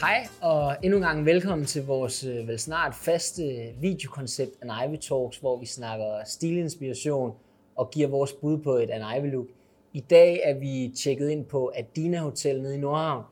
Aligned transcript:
Hej 0.00 0.26
og 0.40 0.76
endnu 0.82 0.96
en 0.96 1.02
gang 1.02 1.26
velkommen 1.26 1.66
til 1.66 1.86
vores 1.86 2.24
øh, 2.24 2.48
vel 2.48 2.58
snart 2.58 2.94
faste 2.94 3.42
videokoncept 3.80 4.50
An 4.62 4.70
Ivy 4.88 4.96
Talks, 4.96 5.38
hvor 5.38 5.56
vi 5.56 5.66
snakker 5.66 6.24
stilinspiration 6.24 7.32
og 7.76 7.90
giver 7.90 8.08
vores 8.08 8.32
bud 8.32 8.58
på 8.58 8.72
et 8.72 8.90
An 8.90 9.18
Ivy 9.18 9.32
look. 9.32 9.46
I 9.92 10.00
dag 10.00 10.40
er 10.44 10.58
vi 10.58 10.92
tjekket 10.96 11.30
ind 11.30 11.44
på 11.44 11.72
Adina 11.76 12.18
Hotel 12.18 12.62
nede 12.62 12.74
i 12.74 12.78
Nordhavn, 12.78 13.24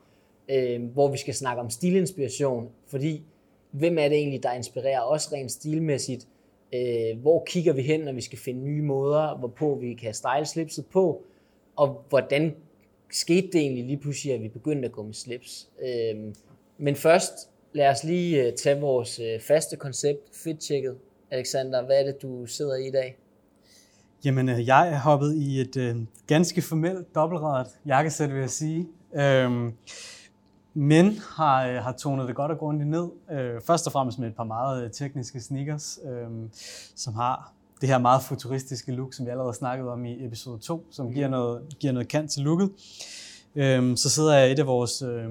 øh, 0.49 0.83
hvor 0.83 1.11
vi 1.11 1.17
skal 1.17 1.33
snakke 1.33 1.61
om 1.61 1.69
stilinspiration, 1.69 2.69
fordi 2.87 3.23
hvem 3.71 3.97
er 3.97 4.09
det 4.09 4.17
egentlig, 4.17 4.43
der 4.43 4.53
inspirerer 4.53 5.01
os 5.01 5.33
rent 5.33 5.51
stilmæssigt? 5.51 6.27
Øh, 6.73 7.21
hvor 7.21 7.43
kigger 7.47 7.73
vi 7.73 7.81
hen, 7.81 7.99
når 7.99 8.13
vi 8.13 8.21
skal 8.21 8.39
finde 8.39 8.61
nye 8.61 8.81
måder, 8.81 9.37
hvorpå 9.37 9.75
vi 9.75 9.93
kan 9.93 10.13
style 10.13 10.45
slipset 10.45 10.85
på, 10.85 11.23
og 11.75 12.03
hvordan 12.09 12.55
skete 13.11 13.47
det 13.47 13.61
egentlig 13.61 13.85
lige 13.85 13.97
pludselig, 13.97 14.33
at 14.33 14.41
vi 14.41 14.47
begyndte 14.47 14.85
at 14.85 14.91
gå 14.91 15.03
med 15.03 15.13
slips. 15.13 15.69
Øh, 15.81 16.33
men 16.79 16.95
først, 16.95 17.33
lad 17.73 17.89
os 17.89 18.03
lige 18.03 18.45
øh, 18.45 18.53
tage 18.53 18.79
vores 18.79 19.19
øh, 19.19 19.41
faste 19.41 19.75
koncept, 19.75 20.19
fit-checket. 20.33 20.95
Alexander, 21.31 21.85
hvad 21.85 21.99
er 21.99 22.03
det, 22.03 22.21
du 22.21 22.45
sidder 22.45 22.75
i 22.75 22.87
i 22.87 22.91
dag? 22.91 23.17
Jamen, 24.25 24.49
øh, 24.49 24.67
jeg 24.67 24.89
er 24.89 24.99
hoppet 24.99 25.35
i 25.35 25.61
et 25.61 25.77
øh, 25.77 25.95
ganske 26.27 26.61
formelt 26.61 27.15
dobbeltradet 27.15 27.67
jakkesæt, 27.85 28.33
vil 28.33 28.39
jeg 28.39 28.49
sige. 28.49 28.87
Øhm, 29.15 29.73
men 30.73 31.17
har, 31.35 31.67
øh, 31.67 31.75
har 31.75 31.91
tonet 31.91 32.27
det 32.27 32.35
godt 32.35 32.51
og 32.51 32.57
grundigt 32.57 32.89
ned. 32.89 33.09
Øh, 33.31 33.61
først 33.61 33.87
og 33.87 33.91
fremmest 33.91 34.19
med 34.19 34.27
et 34.27 34.35
par 34.35 34.43
meget 34.43 34.83
øh, 34.83 34.91
tekniske 34.91 35.41
sneakers, 35.41 35.99
øh, 36.05 36.27
som 36.95 37.13
har 37.13 37.53
det 37.81 37.89
her 37.89 37.97
meget 37.97 38.23
futuristiske 38.23 38.91
look, 38.91 39.13
som 39.13 39.25
vi 39.25 39.31
allerede 39.31 39.53
snakkede 39.53 39.91
om 39.91 40.05
i 40.05 40.25
episode 40.25 40.59
2, 40.59 40.85
som 40.91 41.13
giver 41.13 41.27
noget, 41.27 41.61
giver 41.79 41.93
noget 41.93 42.07
kant 42.07 42.31
til 42.31 42.43
looket. 42.43 42.69
Øhm, 43.55 43.95
så 43.95 44.09
sidder 44.09 44.37
jeg 44.37 44.49
i 44.49 44.51
et 44.51 44.59
af 44.59 44.67
vores, 44.67 45.01
øh, 45.01 45.25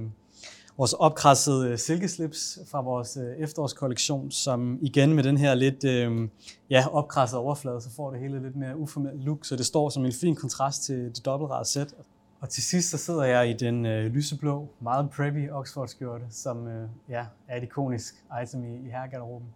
vores 0.78 0.92
opkrassede 0.92 1.70
øh, 1.70 1.78
silkeslips 1.78 2.58
fra 2.70 2.80
vores 2.80 3.16
øh, 3.16 3.36
efterårskollektion, 3.38 4.30
som 4.30 4.78
igen 4.82 5.14
med 5.14 5.24
den 5.24 5.36
her 5.36 5.54
lidt 5.54 5.84
øh, 5.84 6.28
ja, 6.70 6.84
opkrassede 6.92 7.40
overflade, 7.40 7.80
så 7.80 7.90
får 7.96 8.10
det 8.10 8.20
hele 8.20 8.42
lidt 8.42 8.56
mere 8.56 8.76
uformelt 8.76 9.24
look, 9.24 9.44
så 9.44 9.56
det 9.56 9.66
står 9.66 9.88
som 9.88 10.04
en 10.04 10.12
fin 10.12 10.36
kontrast 10.36 10.84
til 10.84 10.96
det 10.96 11.24
dobbeltrede 11.24 11.64
sæt. 11.64 11.94
Og 12.40 12.48
til 12.48 12.62
sidst 12.62 12.90
så 12.90 12.98
sidder 12.98 13.24
jeg 13.24 13.50
i 13.50 13.52
den 13.52 13.86
øh, 13.86 14.06
lyseblå, 14.06 14.68
meget 14.80 15.10
preppy 15.10 15.50
Oxford 15.50 15.88
skjorte, 15.88 16.24
som 16.30 16.68
øh, 16.68 16.88
ja, 17.08 17.24
er 17.48 17.56
et 17.56 17.62
ikonisk 17.62 18.14
item 18.42 18.64
i, 18.64 18.86
i 18.86 18.90
herregarderoben. 18.90 19.48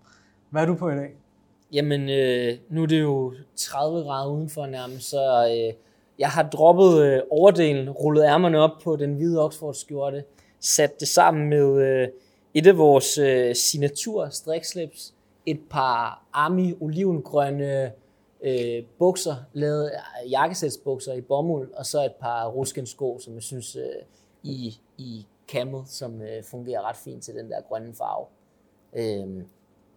Hvad 0.50 0.62
er 0.62 0.66
du 0.66 0.74
på 0.74 0.90
i 0.90 0.94
dag? 0.94 1.10
Jamen, 1.72 2.08
øh, 2.08 2.58
nu 2.70 2.82
er 2.82 2.86
det 2.86 3.00
jo 3.00 3.34
30 3.56 4.02
grader 4.02 4.30
udenfor 4.30 4.66
nærmest, 4.66 5.10
så 5.10 5.46
øh, 5.46 5.74
jeg 6.18 6.28
har 6.28 6.42
droppet 6.42 7.02
øh, 7.02 7.20
overdelen, 7.30 7.90
rullet 7.90 8.24
ærmerne 8.24 8.58
op 8.58 8.70
på 8.84 8.96
den 8.96 9.14
hvide 9.14 9.44
Oxford 9.44 9.74
skjorte, 9.74 10.24
sat 10.62 11.00
det 11.00 11.08
sammen 11.08 11.48
med 11.48 11.82
øh, 11.82 12.08
et 12.54 12.66
af 12.66 12.78
vores 12.78 13.18
øh, 13.18 13.54
signatur 13.54 14.28
strikslips, 14.28 15.14
et 15.46 15.60
par 15.70 16.24
Army 16.32 16.74
olivengrønne 16.80 17.92
øh, 18.42 18.82
bukser, 18.98 19.36
lavet 19.52 19.90
jakkesætsbukser 20.30 21.12
i 21.12 21.20
bomuld, 21.20 21.70
og 21.72 21.86
så 21.86 22.04
et 22.04 22.14
par 22.20 22.48
ruskensko, 22.48 23.18
som 23.18 23.34
jeg 23.34 23.42
synes 23.42 23.76
øh, 23.76 23.82
i, 24.42 24.80
i 24.98 25.26
camel, 25.48 25.82
som 25.86 26.22
øh, 26.22 26.44
fungerer 26.44 26.88
ret 26.88 26.96
fint 26.96 27.24
til 27.24 27.34
den 27.34 27.50
der 27.50 27.60
grønne 27.60 27.94
farve. 27.94 28.26
Øh, 28.92 29.44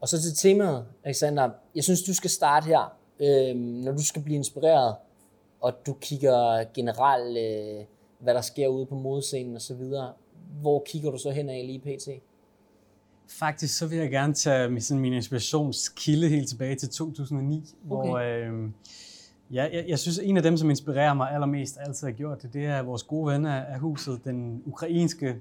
og 0.01 0.09
så 0.09 0.21
til 0.21 0.35
temaet, 0.35 0.85
Alexander. 1.03 1.49
Jeg 1.75 1.83
synes, 1.83 2.03
du 2.03 2.13
skal 2.13 2.29
starte 2.29 2.65
her, 2.65 2.97
øh, 3.19 3.55
når 3.55 3.91
du 3.91 4.05
skal 4.05 4.21
blive 4.21 4.35
inspireret, 4.35 4.95
og 5.61 5.73
du 5.85 5.93
kigger 5.93 6.63
generelt, 6.73 7.37
øh, 7.37 7.85
hvad 8.19 8.33
der 8.33 8.41
sker 8.41 8.67
ude 8.67 8.85
på 8.85 8.95
modescenen 8.95 9.55
og 9.55 9.61
så 9.61 9.73
videre. 9.73 10.13
Hvor 10.61 10.83
kigger 10.87 11.11
du 11.11 11.17
så 11.17 11.31
hen 11.31 11.49
af 11.49 11.63
lige 11.65 11.79
pt? 11.79 12.09
Faktisk 13.27 13.77
så 13.77 13.87
vil 13.87 13.97
jeg 13.97 14.09
gerne 14.09 14.33
tage 14.33 14.69
min, 14.69 14.81
sådan 14.81 15.01
min 15.01 15.13
inspirationskilde 15.13 16.29
helt 16.29 16.49
tilbage 16.49 16.75
til 16.75 16.89
2009, 16.89 17.55
okay. 17.57 17.67
hvor 17.83 18.17
øh, 18.17 18.69
ja, 19.51 19.69
jeg, 19.73 19.85
jeg 19.87 19.99
synes, 19.99 20.19
en 20.19 20.37
af 20.37 20.43
dem, 20.43 20.57
som 20.57 20.69
inspirerer 20.69 21.13
mig 21.13 21.31
allermest, 21.31 21.77
altid 21.79 22.07
har 22.07 22.13
gjort 22.13 22.41
det, 22.41 22.53
det 22.53 22.65
er 22.65 22.81
vores 22.81 23.03
gode 23.03 23.33
ven 23.33 23.45
af 23.45 23.79
huset, 23.79 24.21
den 24.23 24.63
ukrainske 24.65 25.35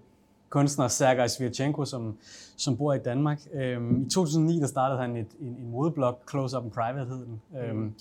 kunstner 0.55 0.89
Sergej 0.89 1.29
Svirchenko, 1.29 1.85
som, 1.85 2.17
som 2.57 2.77
bor 2.77 2.93
i 2.93 2.99
Danmark. 2.99 3.41
Øhm, 3.53 4.03
I 4.03 4.11
2009 4.11 4.61
der 4.61 4.67
startede 4.67 5.01
han 5.01 5.17
et, 5.17 5.27
en, 5.41 5.47
en 5.47 5.71
modeblog, 5.71 6.19
Close 6.31 6.59
Up 6.59 6.65
and 6.65 6.73
Private 6.73 7.07
hed 7.07 7.27
den, 7.27 7.43
øhm, 7.59 7.77
mm. 7.77 7.95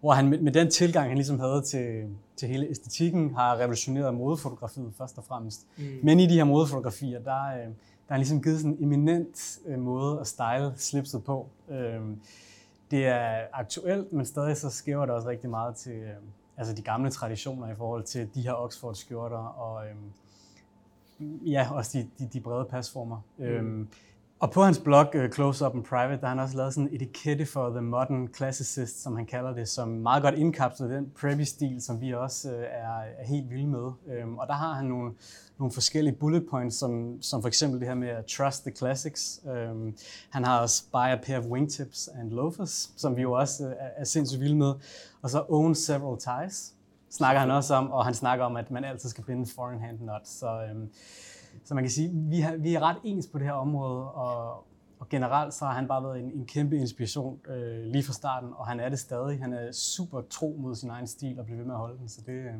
hvor 0.00 0.12
han 0.12 0.28
med, 0.28 0.40
med 0.40 0.52
den 0.52 0.70
tilgang, 0.70 1.08
han 1.08 1.16
ligesom 1.16 1.40
havde 1.40 1.62
til, 1.62 2.04
til 2.36 2.48
hele 2.48 2.70
æstetikken, 2.70 3.34
har 3.34 3.56
revolutioneret 3.56 4.14
modefotografiet 4.14 4.92
først 4.98 5.18
og 5.18 5.24
fremmest. 5.24 5.66
Mm. 5.76 5.84
Men 6.02 6.20
i 6.20 6.26
de 6.26 6.34
her 6.34 6.44
modefotografier, 6.44 7.20
der, 7.20 7.44
øh, 7.44 7.58
der 7.58 8.08
er 8.08 8.14
han 8.14 8.20
ligesom 8.20 8.42
givet 8.42 8.58
sådan 8.58 8.76
en 8.78 8.84
eminent 8.84 9.58
øh, 9.66 9.78
måde 9.78 10.20
at 10.20 10.26
style 10.26 10.72
slipset 10.76 11.24
på. 11.24 11.48
Øhm, 11.70 12.20
det 12.90 13.06
er 13.06 13.40
aktuelt, 13.52 14.12
men 14.12 14.26
stadig 14.26 14.56
så 14.56 14.70
skæver 14.70 15.06
det 15.06 15.14
også 15.14 15.28
rigtig 15.28 15.50
meget 15.50 15.76
til 15.76 15.92
øh, 15.92 16.08
altså 16.56 16.74
de 16.74 16.82
gamle 16.82 17.10
traditioner 17.10 17.72
i 17.72 17.74
forhold 17.76 18.02
til 18.02 18.28
de 18.34 18.42
her 18.42 18.52
Oxford-skjorter 18.52 19.36
og 19.36 19.86
øhm, 19.86 20.12
ja, 21.46 21.68
også 21.72 21.98
de, 21.98 22.08
de, 22.18 22.28
de 22.32 22.40
brede 22.40 22.64
pasformer. 22.70 23.20
Mm. 23.38 23.44
Øhm, 23.44 23.88
og 24.38 24.50
på 24.50 24.62
hans 24.62 24.78
blog, 24.78 25.06
uh, 25.14 25.30
Close 25.30 25.66
Up 25.66 25.74
and 25.74 25.84
Private, 25.84 26.20
der 26.20 26.26
har 26.26 26.28
han 26.28 26.38
også 26.38 26.56
lavet 26.56 26.74
sådan 26.74 26.88
en 26.88 26.94
etikette 26.94 27.46
for 27.46 27.70
The 27.70 27.80
Modern 27.80 28.28
Classicist, 28.36 29.02
som 29.02 29.16
han 29.16 29.26
kalder 29.26 29.54
det, 29.54 29.68
som 29.68 29.88
meget 29.88 30.22
godt 30.22 30.34
indkapsler 30.34 30.86
den 30.86 31.12
preppy-stil, 31.20 31.80
som 31.80 32.00
vi 32.00 32.14
også 32.14 32.48
uh, 32.48 32.60
er, 32.60 32.98
er 33.18 33.24
helt 33.26 33.50
vilde 33.50 33.66
med. 33.66 33.92
Um, 34.24 34.38
og 34.38 34.46
der 34.46 34.54
har 34.54 34.72
han 34.72 34.86
nogle, 34.86 35.12
nogle 35.58 35.72
forskellige 35.72 36.14
bullet 36.14 36.46
points, 36.50 36.76
som, 36.76 37.22
som 37.22 37.42
for 37.42 37.48
eksempel 37.48 37.80
det 37.80 37.88
her 37.88 37.94
med 37.94 38.08
at 38.08 38.24
trust 38.24 38.62
the 38.62 38.72
classics. 38.72 39.40
Um, 39.44 39.96
han 40.30 40.44
har 40.44 40.60
også 40.60 40.84
buy 40.92 41.08
a 41.08 41.16
pair 41.26 41.38
of 41.38 41.44
wingtips 41.44 42.08
and 42.08 42.30
loafers, 42.30 42.92
som 42.96 43.16
vi 43.16 43.22
jo 43.22 43.32
også 43.32 43.64
uh, 43.64 43.70
er, 43.70 43.88
er 43.96 44.04
sindssygt 44.04 44.40
vilde 44.40 44.56
med. 44.56 44.74
Og 45.22 45.30
så 45.30 45.44
own 45.48 45.74
several 45.74 46.18
ties, 46.18 46.74
snakker 47.16 47.40
han 47.40 47.50
også 47.50 47.74
om, 47.74 47.90
og 47.90 48.04
han 48.04 48.14
snakker 48.14 48.44
om, 48.44 48.56
at 48.56 48.70
man 48.70 48.84
altid 48.84 49.08
skal 49.08 49.24
binde 49.24 49.46
foreign 49.54 49.80
hand 49.80 49.98
knot. 49.98 50.26
Så, 50.28 50.62
øhm, 50.70 50.90
så 51.64 51.74
man 51.74 51.84
kan 51.84 51.90
sige, 51.90 52.10
vi, 52.12 52.40
har, 52.40 52.56
vi 52.56 52.74
er 52.74 52.80
ret 52.80 52.96
ens 53.04 53.26
på 53.26 53.38
det 53.38 53.46
her 53.46 53.52
område, 53.52 54.10
og, 54.12 54.64
og 54.98 55.08
generelt 55.08 55.54
så 55.54 55.64
har 55.64 55.72
han 55.72 55.88
bare 55.88 56.04
været 56.04 56.18
en, 56.18 56.32
en 56.32 56.46
kæmpe 56.46 56.76
inspiration 56.76 57.38
øh, 57.48 57.84
lige 57.84 58.04
fra 58.04 58.12
starten, 58.12 58.50
og 58.56 58.66
han 58.66 58.80
er 58.80 58.88
det 58.88 58.98
stadig. 58.98 59.38
Han 59.38 59.52
er 59.52 59.72
super 59.72 60.20
tro 60.30 60.56
mod 60.58 60.74
sin 60.74 60.90
egen 60.90 61.06
stil 61.06 61.38
og 61.38 61.44
bliver 61.44 61.58
ved 61.58 61.66
med 61.66 61.74
at 61.74 61.78
holde 61.78 61.98
den, 61.98 62.08
så 62.08 62.20
det, 62.26 62.32
øh, 62.32 62.52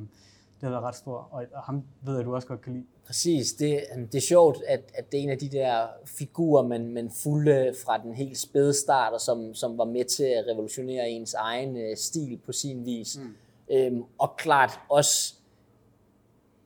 det 0.60 0.62
har 0.62 0.70
været 0.70 0.82
ret 0.82 0.97
stort, 0.97 1.25
og, 1.31 1.44
og 1.54 1.62
ham 1.62 1.82
ved 2.03 2.16
jeg, 2.16 2.25
du 2.25 2.34
også 2.34 2.48
godt 2.48 2.60
kan 2.60 2.72
lide. 2.72 2.84
Præcis, 3.06 3.53
det, 3.53 3.81
det 4.12 4.14
er 4.14 4.26
sjovt, 4.28 4.59
at, 4.69 4.93
at 4.94 5.12
det 5.12 5.19
er 5.19 5.22
en 5.22 5.31
af 5.31 5.38
de 5.38 5.48
der 5.48 5.87
figurer, 6.06 6.66
man, 6.66 6.88
man 6.88 7.10
fulgte 7.10 7.75
fra 7.84 7.98
den 7.98 8.14
helt 8.14 8.38
spæde 8.38 8.75
start, 8.75 9.12
og 9.12 9.20
som, 9.20 9.54
som 9.54 9.78
var 9.78 9.84
med 9.84 10.04
til 10.04 10.25
at 10.25 10.44
revolutionere 10.53 11.10
ens 11.10 11.34
egen 11.34 11.76
øh, 11.76 11.97
stil 11.97 12.41
på 12.47 12.53
sin 12.53 12.84
vis. 12.87 13.19
Mm. 13.19 13.34
Øhm, 13.74 14.02
og 14.18 14.36
klart 14.36 14.80
også, 14.88 15.34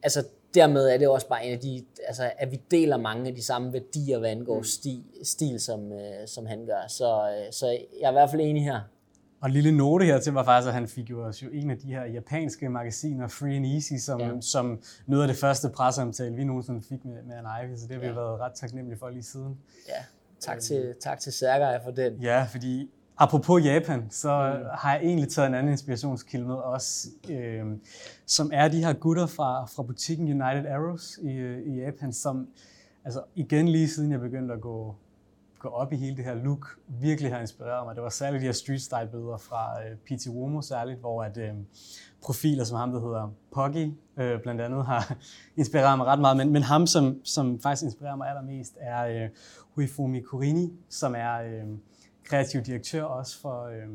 altså 0.02 0.24
dermed 0.54 0.88
er 0.88 0.98
det 0.98 1.08
også 1.08 1.28
bare 1.28 1.46
en 1.46 1.52
af 1.52 1.58
de, 1.58 1.84
altså 2.06 2.30
at 2.38 2.50
vi 2.50 2.60
deler 2.70 2.96
mange 2.96 3.28
af 3.28 3.34
de 3.34 3.44
samme 3.44 3.72
værdier, 3.72 4.18
hvad 4.18 4.30
angår 4.30 4.58
mm. 4.58 4.64
stil, 4.64 5.04
stil 5.22 5.60
som, 5.60 5.92
øh, 5.92 6.26
som 6.26 6.46
han 6.46 6.66
gør. 6.66 6.88
Så, 6.88 7.30
øh, 7.30 7.52
så 7.52 7.66
jeg 8.00 8.06
er 8.06 8.10
i 8.10 8.12
hvert 8.12 8.30
fald 8.30 8.42
enig 8.42 8.64
her. 8.64 8.80
Og 9.40 9.46
en 9.46 9.52
lille 9.52 9.72
note 9.72 10.04
her 10.04 10.20
til 10.20 10.32
var 10.32 10.44
faktisk, 10.44 10.68
at 10.68 10.74
han 10.74 10.88
fik 10.88 11.10
jo 11.10 11.26
også 11.26 11.46
en 11.52 11.70
af 11.70 11.78
de 11.78 11.86
her 11.86 12.04
japanske 12.04 12.68
magasiner, 12.68 13.28
Free 13.28 13.56
and 13.56 13.66
Easy, 13.66 13.92
som, 14.04 14.20
ja. 14.20 14.30
som 14.40 14.82
noget 15.06 15.22
af 15.22 15.28
det 15.28 15.36
første 15.36 15.68
presseomtale, 15.68 16.34
vi 16.34 16.44
nogensinde 16.44 16.82
fik 16.82 17.04
med, 17.04 17.22
med 17.22 17.34
Ivy, 17.64 17.76
så 17.76 17.86
det 17.86 17.92
har 17.92 18.00
vi 18.00 18.06
ja. 18.06 18.12
været 18.12 18.40
ret 18.40 18.52
taknemmelige 18.54 18.98
for 18.98 19.08
lige 19.08 19.22
siden. 19.22 19.58
Ja, 19.88 20.04
tak 20.40 20.60
til, 20.60 20.94
tak 21.00 21.20
til 21.20 21.32
Sergej 21.32 21.82
for 21.84 21.90
den. 21.90 22.12
Ja, 22.22 22.46
fordi 22.50 22.90
Apropos 23.20 23.64
Japan, 23.64 24.10
så 24.10 24.28
mm. 24.28 24.64
har 24.74 24.92
jeg 24.92 25.02
egentlig 25.02 25.28
taget 25.28 25.48
en 25.48 25.54
anden 25.54 25.72
inspirationskilde 25.72 26.46
med 26.46 26.54
også, 26.54 27.08
øh, 27.30 27.66
som 28.26 28.50
er 28.52 28.68
de 28.68 28.84
her 28.84 28.92
gutter 28.92 29.26
fra, 29.26 29.64
fra 29.64 29.82
butikken 29.82 30.26
United 30.26 30.66
Arrows 30.70 31.18
i, 31.22 31.30
i 31.66 31.80
Japan, 31.80 32.12
som 32.12 32.48
altså 33.04 33.22
igen 33.34 33.68
lige 33.68 33.88
siden 33.88 34.12
jeg 34.12 34.20
begyndte 34.20 34.54
at 34.54 34.60
gå, 34.60 34.94
gå 35.58 35.68
op 35.68 35.92
i 35.92 35.96
hele 35.96 36.16
det 36.16 36.24
her 36.24 36.34
look, 36.34 36.78
virkelig 36.86 37.32
har 37.32 37.40
inspireret 37.40 37.86
mig. 37.86 37.94
Det 37.94 38.02
var 38.02 38.08
særligt 38.08 38.40
de 38.40 38.46
her 38.46 38.52
street 38.52 38.82
style 38.82 39.08
billeder 39.10 39.36
fra 39.36 39.82
øh, 39.82 39.96
P.T. 39.96 40.28
Womo 40.28 40.62
særligt, 40.62 41.00
hvor 41.00 41.24
at, 41.24 41.36
øh, 41.36 41.54
profiler 42.22 42.64
som 42.64 42.78
ham, 42.78 42.92
der 42.92 43.00
hedder 43.00 43.32
Poggy, 43.54 43.92
øh, 44.16 44.42
blandt 44.42 44.60
andet 44.60 44.86
har 44.86 45.16
inspireret 45.56 45.98
mig 45.98 46.06
ret 46.06 46.20
meget. 46.20 46.36
Men, 46.36 46.52
men 46.52 46.62
ham, 46.62 46.86
som, 46.86 47.20
som 47.24 47.60
faktisk 47.60 47.84
inspirerer 47.84 48.16
mig 48.16 48.28
allermest, 48.28 48.76
er 48.80 49.24
øh, 49.24 49.30
Huifumi 49.74 50.20
Kurini, 50.20 50.72
som 50.88 51.14
er... 51.14 51.42
Øh, 51.42 51.64
kreativ 52.28 52.60
direktør 52.60 53.02
også 53.02 53.40
for, 53.40 53.64
øh, 53.64 53.88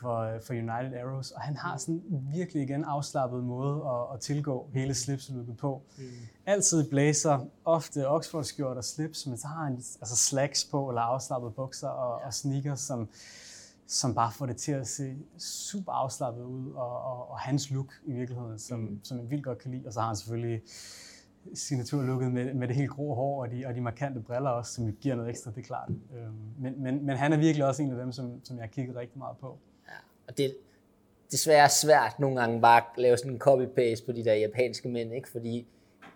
for, 0.00 0.38
for 0.46 0.54
United 0.54 1.00
Arrows, 1.00 1.30
og 1.30 1.40
han 1.40 1.56
har 1.56 1.76
sådan 1.76 2.02
virkelig 2.34 2.62
igen 2.62 2.84
afslappet 2.84 3.44
måde 3.44 3.82
at, 3.86 4.14
at 4.14 4.20
tilgå 4.20 4.68
hele 4.72 4.94
slipslooket 4.94 5.56
på. 5.56 5.82
Mm. 5.98 6.04
Altid 6.46 6.90
blazer, 6.90 7.46
ofte 7.64 8.08
Oxford-skjort 8.08 8.76
og 8.76 8.84
slips, 8.84 9.26
men 9.26 9.38
så 9.38 9.46
har 9.46 9.64
han 9.64 9.74
altså 9.74 10.16
slacks 10.16 10.64
på, 10.64 10.88
eller 10.88 11.02
afslappet 11.02 11.54
bukser 11.54 11.88
og, 11.88 12.20
ja. 12.20 12.26
og 12.26 12.34
sneakers, 12.34 12.80
som, 12.80 13.08
som 13.86 14.14
bare 14.14 14.32
får 14.32 14.46
det 14.46 14.56
til 14.56 14.72
at 14.72 14.86
se 14.86 15.16
super 15.38 15.92
afslappet 15.92 16.42
ud, 16.42 16.72
og, 16.72 17.02
og, 17.02 17.30
og 17.30 17.38
hans 17.38 17.70
look 17.70 17.92
i 18.06 18.12
virkeligheden, 18.12 18.58
som, 18.58 18.80
mm. 18.80 19.00
som 19.04 19.18
en 19.18 19.30
vildt 19.30 19.44
godt 19.44 19.58
kan 19.58 19.70
lide. 19.70 19.86
Og 19.86 19.92
så 19.92 20.00
har 20.00 20.06
han 20.06 20.16
selvfølgelig 20.16 20.62
signaturlooket 21.54 22.32
med, 22.32 22.54
med 22.54 22.68
det 22.68 22.76
helt 22.76 22.90
grå 22.90 23.14
hår 23.14 23.42
og 23.42 23.50
de, 23.50 23.66
og 23.66 23.74
de 23.74 23.80
markante 23.80 24.20
briller 24.20 24.50
også, 24.50 24.72
som 24.72 24.92
giver 24.92 25.14
noget 25.14 25.30
ekstra, 25.30 25.50
det 25.50 25.58
er 25.58 25.62
klart. 25.62 25.88
Øhm, 25.88 26.34
men, 26.58 26.82
men, 26.82 27.06
men 27.06 27.16
han 27.16 27.32
er 27.32 27.36
virkelig 27.36 27.66
også 27.66 27.82
en 27.82 27.90
af 27.90 27.96
dem, 27.96 28.12
som, 28.12 28.40
som 28.44 28.56
jeg 28.56 28.62
har 28.62 28.68
kigget 28.68 28.96
rigtig 28.96 29.18
meget 29.18 29.36
på. 29.40 29.58
Ja, 29.88 29.94
og 30.28 30.38
det, 30.38 30.54
desværre 31.30 31.64
er 31.64 31.68
svært 31.68 32.20
nogle 32.20 32.40
gange 32.40 32.60
bare 32.60 32.76
at 32.76 33.02
lave 33.02 33.16
sådan 33.16 33.32
en 33.32 33.40
copy-paste 33.40 34.06
på 34.06 34.12
de 34.12 34.24
der 34.24 34.34
japanske 34.34 34.88
mænd, 34.88 35.14
ikke? 35.14 35.28
fordi 35.28 35.66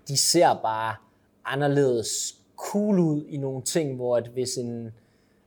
de 0.08 0.17
ser 0.17 0.61
bare 0.62 0.94
anderledes 1.44 2.40
cool 2.56 2.99
ud 2.99 3.25
i 3.28 3.37
nogle 3.37 3.62
ting, 3.62 3.96
hvor 3.96 4.17
at 4.17 4.28
hvis, 4.28 4.56
en, 4.56 4.90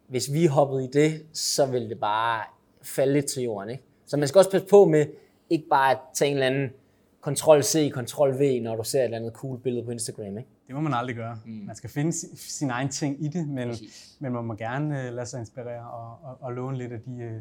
hvis 0.08 0.34
vi 0.34 0.46
hoppede 0.46 0.84
i 0.84 0.88
det, 0.88 1.26
så 1.34 1.66
ville 1.66 1.90
det 1.90 2.00
bare 2.00 2.44
falde 2.82 3.14
lidt 3.14 3.26
til 3.26 3.44
jorden. 3.44 3.70
Ikke? 3.70 3.84
Så 4.06 4.18
man 4.18 4.28
skal 4.28 4.40
også 4.40 4.52
passe 4.52 4.68
på 4.68 4.86
med 4.86 5.06
ikke 5.50 5.68
bare 5.70 5.92
at 5.92 6.00
tage 6.14 6.32
en 6.32 6.38
eller 6.38 6.48
anden 6.48 6.70
Ctrl-C, 7.28 7.92
Ctrl-V, 7.96 8.64
når 8.64 8.76
du 8.76 8.84
ser 8.84 9.00
et 9.00 9.04
eller 9.04 9.18
andet 9.18 9.34
cool 9.34 9.60
billede 9.60 9.86
på 9.86 9.92
Instagram. 9.92 10.38
Ikke? 10.38 10.50
Det 10.68 10.76
må 10.76 10.82
man 10.82 10.94
aldrig 10.94 11.16
gøre. 11.16 11.40
Mm. 11.46 11.52
Man 11.52 11.76
skal 11.76 11.90
finde 11.90 12.14
sin, 12.14 12.38
sin 12.38 12.70
egen 12.70 12.90
ting 12.90 13.24
i 13.24 13.28
det, 13.28 13.48
men, 13.48 13.76
men 14.20 14.34
man 14.34 14.46
må 14.46 14.56
gerne 14.56 14.88
uh, 14.88 15.16
lade 15.16 15.26
sig 15.26 15.40
inspirere 15.40 15.90
og, 15.92 16.18
og, 16.24 16.38
og 16.42 16.54
låne 16.54 16.78
lidt 16.78 16.92
af 16.92 17.00
de, 17.00 17.12
uh, 17.12 17.20
ja. 17.20 17.40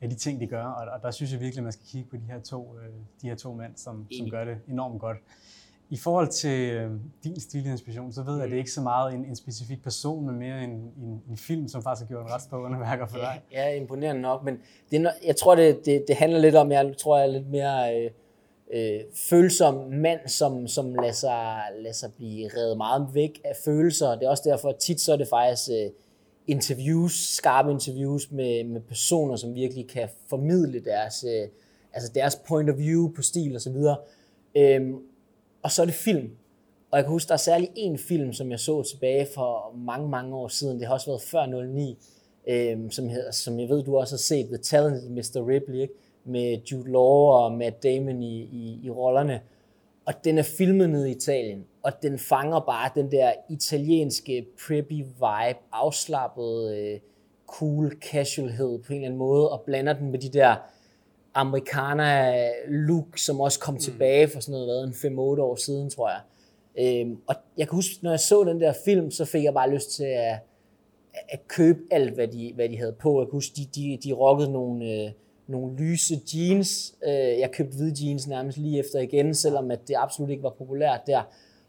af 0.00 0.10
de 0.10 0.14
ting, 0.14 0.40
de 0.40 0.46
gør. 0.46 0.64
Og, 0.64 0.92
og 0.92 1.02
der 1.02 1.10
synes 1.10 1.32
jeg 1.32 1.40
virkelig, 1.40 1.60
at 1.60 1.64
man 1.64 1.72
skal 1.72 1.86
kigge 1.86 2.10
på 2.10 2.16
de 2.16 2.32
her 2.32 2.40
to, 2.40 2.62
uh, 2.62 2.76
de 3.22 3.28
her 3.28 3.34
to 3.34 3.54
mænd, 3.54 3.72
som, 3.76 4.06
som 4.18 4.30
gør 4.30 4.44
det 4.44 4.56
enormt 4.68 5.00
godt. 5.00 5.18
I 5.90 5.96
forhold 5.96 6.28
til 6.28 6.70
øh, 6.70 6.90
din 7.24 7.40
stilinspiration, 7.40 8.12
så 8.12 8.22
ved 8.22 8.34
jeg, 8.34 8.44
at 8.44 8.50
det 8.50 8.56
er 8.56 8.58
ikke 8.58 8.70
så 8.70 8.80
meget 8.80 9.14
en, 9.14 9.24
en 9.24 9.36
specifik 9.36 9.82
person, 9.82 10.26
men 10.26 10.38
mere 10.38 10.64
en, 10.64 10.70
en, 10.70 11.22
en 11.30 11.36
film, 11.36 11.68
som 11.68 11.82
faktisk 11.82 12.02
har 12.02 12.08
gjort 12.08 12.26
en 12.26 12.32
ret 12.32 12.42
stor 12.42 12.58
underværker 12.58 13.06
for 13.06 13.16
dig. 13.16 13.40
Ja, 13.52 13.68
ja 13.68 13.74
imponerende 13.74 14.22
nok, 14.22 14.44
men 14.44 14.58
det, 14.90 15.08
jeg 15.26 15.36
tror, 15.36 15.54
det, 15.54 15.86
det, 15.86 16.04
det 16.08 16.16
handler 16.16 16.38
lidt 16.38 16.54
om, 16.54 16.72
jeg 16.72 16.94
tror, 16.98 17.18
jeg 17.18 17.26
er 17.26 17.32
lidt 17.32 17.48
mere 17.48 18.04
øh, 18.04 18.10
øh, 18.74 19.00
følsom 19.14 19.74
mand, 19.90 20.28
som, 20.28 20.68
som 20.68 20.94
lader, 20.94 21.12
sig, 21.12 21.62
lader 21.78 21.94
sig 21.94 22.12
blive 22.16 22.50
revet 22.56 22.76
meget 22.76 23.08
væk 23.12 23.40
af 23.44 23.56
følelser. 23.64 24.14
Det 24.14 24.22
er 24.22 24.30
også 24.30 24.42
derfor, 24.46 24.68
at 24.68 24.76
tit 24.76 25.00
så 25.00 25.12
er 25.12 25.16
det 25.16 25.28
faktisk 25.28 25.70
øh, 25.70 25.90
interviews, 26.46 27.12
skarpe 27.12 27.70
interviews 27.70 28.30
med, 28.30 28.64
med 28.64 28.80
personer, 28.80 29.36
som 29.36 29.54
virkelig 29.54 29.88
kan 29.88 30.08
formidle 30.28 30.84
deres, 30.84 31.24
øh, 31.24 31.48
altså 31.92 32.12
deres 32.14 32.36
point 32.48 32.70
of 32.70 32.78
view 32.78 33.12
på 33.16 33.22
stil 33.22 33.54
og 33.54 33.60
så 33.60 33.70
videre. 33.70 33.96
Øhm, 34.56 34.96
og 35.62 35.70
så 35.70 35.82
er 35.82 35.86
det 35.86 35.94
film. 35.94 36.30
Og 36.90 36.98
jeg 36.98 37.04
kan 37.04 37.12
huske, 37.12 37.28
der 37.28 37.34
er 37.34 37.38
særlig 37.38 37.70
en 37.76 37.98
film, 37.98 38.32
som 38.32 38.50
jeg 38.50 38.60
så 38.60 38.82
tilbage 38.82 39.28
for 39.34 39.74
mange, 39.76 40.08
mange 40.08 40.36
år 40.36 40.48
siden. 40.48 40.78
Det 40.78 40.86
har 40.86 40.94
også 40.94 41.10
været 41.10 41.22
før 41.22 41.64
09, 41.66 41.98
øhm, 42.48 42.90
som, 42.90 43.08
hedder, 43.08 43.30
som 43.30 43.60
jeg 43.60 43.68
ved, 43.68 43.82
du 43.82 43.96
også 43.96 44.14
har 44.14 44.18
set, 44.18 44.46
The 44.46 44.56
Talented 44.56 45.10
Mr. 45.10 45.48
Ripley, 45.48 45.80
ikke? 45.80 45.94
Med 46.24 46.58
Jude 46.72 46.92
Law 46.92 47.42
og 47.42 47.52
Matt 47.52 47.82
Damon 47.82 48.22
i, 48.22 48.42
i, 48.42 48.80
i 48.82 48.90
rollerne. 48.90 49.40
Og 50.06 50.14
den 50.24 50.38
er 50.38 50.42
filmet 50.42 50.90
nede 50.90 51.08
i 51.08 51.14
Italien, 51.14 51.64
og 51.82 51.92
den 52.02 52.18
fanger 52.18 52.60
bare 52.60 52.90
den 52.94 53.12
der 53.12 53.32
italienske 53.50 54.46
preppy 54.66 54.92
vibe, 54.92 55.58
afslappet, 55.72 56.76
øh, 56.76 57.00
cool 57.46 57.92
casualhed 58.00 58.78
på 58.78 58.92
en 58.92 58.94
eller 58.94 59.06
anden 59.06 59.18
måde, 59.18 59.50
og 59.50 59.60
blander 59.60 59.92
den 59.92 60.10
med 60.10 60.18
de 60.18 60.28
der 60.28 60.56
amerikaner 61.34 62.48
look, 62.68 63.18
som 63.18 63.40
også 63.40 63.60
kom 63.60 63.74
mm. 63.74 63.80
tilbage 63.80 64.28
for 64.28 64.40
sådan 64.40 64.60
noget, 64.60 65.04
en 65.04 65.18
5-8 65.18 65.20
år 65.20 65.54
siden, 65.54 65.90
tror 65.90 66.10
jeg. 66.10 66.20
Øhm, 66.78 67.18
og 67.26 67.34
jeg 67.58 67.68
kan 67.68 67.76
huske, 67.76 67.98
når 68.02 68.10
jeg 68.10 68.20
så 68.20 68.44
den 68.44 68.60
der 68.60 68.72
film, 68.84 69.10
så 69.10 69.24
fik 69.24 69.44
jeg 69.44 69.54
bare 69.54 69.70
lyst 69.70 69.90
til 69.90 70.04
at, 70.04 70.38
at 71.28 71.48
købe 71.48 71.78
alt, 71.90 72.14
hvad 72.14 72.28
de, 72.28 72.52
hvad 72.54 72.68
de 72.68 72.78
havde 72.78 72.92
på. 72.92 73.20
Jeg 73.20 73.26
kan 73.26 73.32
huske, 73.32 73.52
de, 73.56 73.66
de, 73.74 73.98
de 74.04 74.12
rockede 74.12 74.52
nogle, 74.52 74.84
øh, 74.84 75.10
nogle 75.46 75.76
lyse 75.76 76.20
jeans. 76.34 76.94
Øh, 77.06 77.12
jeg 77.12 77.50
købte 77.52 77.76
hvide 77.76 78.06
jeans 78.06 78.26
nærmest 78.26 78.58
lige 78.58 78.78
efter 78.78 78.98
igen, 78.98 79.34
selvom 79.34 79.70
at 79.70 79.88
det 79.88 79.94
absolut 79.98 80.30
ikke 80.30 80.42
var 80.42 80.54
populært 80.58 81.00
der. 81.06 81.22